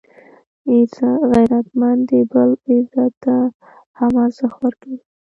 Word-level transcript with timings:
غیرتمند 1.31 2.01
د 2.09 2.11
بل 2.31 2.49
عزت 2.69 3.13
ته 3.23 3.35
هم 3.99 4.11
ارزښت 4.25 4.57
ورکوي 4.61 4.99